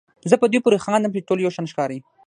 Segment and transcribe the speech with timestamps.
[0.29, 1.99] زه په دوی پورې خاندم چې ټول یو شان ښکاري.